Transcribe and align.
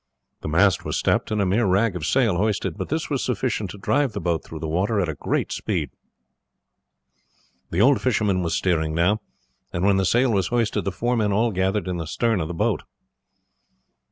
The 0.41 0.47
mast 0.49 0.83
was 0.83 0.97
stepped 0.97 1.29
and 1.29 1.39
a 1.39 1.45
mere 1.45 1.67
rag 1.67 1.95
of 1.95 2.07
sail 2.07 2.37
hoisted, 2.37 2.75
but 2.75 2.89
this 2.89 3.11
was 3.11 3.23
sufficient 3.23 3.69
to 3.69 3.77
drive 3.77 4.13
the 4.13 4.19
boat 4.19 4.43
through 4.43 4.57
the 4.57 4.67
water 4.67 4.99
at 4.99 5.07
a 5.07 5.13
great 5.13 5.51
speed. 5.51 5.91
The 7.69 7.81
old 7.81 8.01
fisherman 8.01 8.41
was 8.41 8.55
steering 8.57 8.95
now, 8.95 9.19
and 9.71 9.85
when 9.85 9.97
the 9.97 10.05
sail 10.05 10.31
was 10.31 10.47
hoisted 10.47 10.85
the 10.85 10.91
four 10.91 11.15
men 11.15 11.31
all 11.31 11.51
gathered 11.51 11.87
in 11.87 11.97
the 11.97 12.07
stern 12.07 12.41
of 12.41 12.47
the 12.47 12.53
boat. 12.55 12.81